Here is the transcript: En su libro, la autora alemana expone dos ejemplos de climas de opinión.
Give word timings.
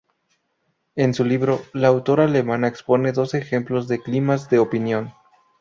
En 0.95 1.13
su 1.13 1.23
libro, 1.23 1.61
la 1.73 1.89
autora 1.89 2.23
alemana 2.23 2.67
expone 2.67 3.11
dos 3.11 3.35
ejemplos 3.35 3.87
de 3.87 4.01
climas 4.01 4.49
de 4.49 4.57
opinión. 4.57 5.13